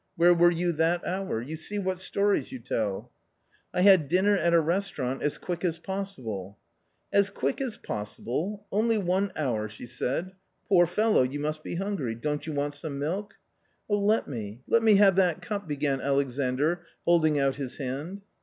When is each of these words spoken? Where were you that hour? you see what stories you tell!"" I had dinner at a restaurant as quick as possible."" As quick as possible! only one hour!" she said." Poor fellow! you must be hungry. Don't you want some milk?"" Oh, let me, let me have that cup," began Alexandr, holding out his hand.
Where 0.15 0.33
were 0.33 0.49
you 0.49 0.71
that 0.71 1.05
hour? 1.05 1.43
you 1.43 1.55
see 1.55 1.77
what 1.77 1.99
stories 1.99 2.51
you 2.51 2.57
tell!"" 2.57 3.11
I 3.71 3.81
had 3.83 4.07
dinner 4.07 4.35
at 4.35 4.51
a 4.51 4.59
restaurant 4.59 5.21
as 5.21 5.37
quick 5.37 5.63
as 5.63 5.77
possible."" 5.77 6.57
As 7.13 7.29
quick 7.29 7.61
as 7.61 7.77
possible! 7.77 8.65
only 8.71 8.97
one 8.97 9.31
hour!" 9.35 9.69
she 9.69 9.85
said." 9.85 10.31
Poor 10.69 10.87
fellow! 10.87 11.21
you 11.21 11.39
must 11.39 11.61
be 11.63 11.75
hungry. 11.75 12.15
Don't 12.15 12.47
you 12.47 12.53
want 12.53 12.73
some 12.73 12.97
milk?"" 12.97 13.35
Oh, 13.91 13.99
let 13.99 14.27
me, 14.27 14.61
let 14.67 14.81
me 14.81 14.95
have 14.95 15.17
that 15.17 15.39
cup," 15.39 15.67
began 15.67 16.01
Alexandr, 16.01 16.81
holding 17.05 17.37
out 17.37 17.57
his 17.57 17.77
hand. 17.77 18.23